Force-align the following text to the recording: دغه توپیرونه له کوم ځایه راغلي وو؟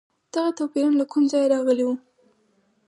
دغه 0.33 0.51
توپیرونه 0.57 0.97
له 1.01 1.05
کوم 1.11 1.23
ځایه 1.31 1.51
راغلي 1.53 1.83
وو؟ 1.85 1.95